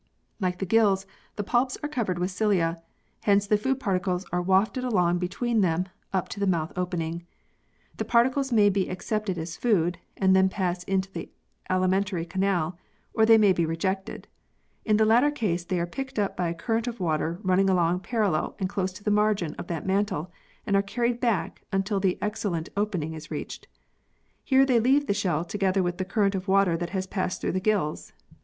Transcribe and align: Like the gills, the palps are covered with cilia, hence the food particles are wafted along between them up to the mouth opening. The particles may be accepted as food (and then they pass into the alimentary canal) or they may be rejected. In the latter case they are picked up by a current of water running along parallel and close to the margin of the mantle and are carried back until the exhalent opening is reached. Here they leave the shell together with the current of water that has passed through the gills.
Like 0.39 0.57
the 0.57 0.65
gills, 0.65 1.05
the 1.35 1.43
palps 1.43 1.77
are 1.83 1.87
covered 1.87 2.17
with 2.17 2.31
cilia, 2.31 2.81
hence 3.21 3.45
the 3.45 3.55
food 3.55 3.79
particles 3.79 4.25
are 4.31 4.41
wafted 4.41 4.83
along 4.83 5.19
between 5.19 5.61
them 5.61 5.89
up 6.11 6.27
to 6.29 6.39
the 6.39 6.47
mouth 6.47 6.73
opening. 6.75 7.23
The 7.97 8.05
particles 8.05 8.51
may 8.51 8.71
be 8.71 8.89
accepted 8.89 9.37
as 9.37 9.55
food 9.55 9.99
(and 10.17 10.35
then 10.35 10.47
they 10.47 10.53
pass 10.55 10.83
into 10.85 11.11
the 11.11 11.29
alimentary 11.69 12.25
canal) 12.25 12.79
or 13.13 13.27
they 13.27 13.37
may 13.37 13.53
be 13.53 13.63
rejected. 13.63 14.27
In 14.85 14.97
the 14.97 15.05
latter 15.05 15.29
case 15.29 15.65
they 15.65 15.79
are 15.79 15.85
picked 15.85 16.17
up 16.17 16.35
by 16.35 16.49
a 16.49 16.55
current 16.55 16.87
of 16.87 16.99
water 16.99 17.39
running 17.43 17.69
along 17.69 17.99
parallel 17.99 18.55
and 18.57 18.67
close 18.67 18.91
to 18.93 19.03
the 19.03 19.11
margin 19.11 19.53
of 19.59 19.67
the 19.67 19.81
mantle 19.81 20.31
and 20.65 20.75
are 20.75 20.81
carried 20.81 21.19
back 21.19 21.61
until 21.71 21.99
the 21.99 22.17
exhalent 22.23 22.69
opening 22.75 23.13
is 23.13 23.29
reached. 23.29 23.67
Here 24.43 24.65
they 24.65 24.79
leave 24.79 25.05
the 25.05 25.13
shell 25.13 25.45
together 25.45 25.83
with 25.83 25.99
the 25.99 26.05
current 26.05 26.33
of 26.33 26.47
water 26.47 26.75
that 26.75 26.89
has 26.89 27.05
passed 27.05 27.39
through 27.39 27.51
the 27.51 27.59
gills. 27.59 28.13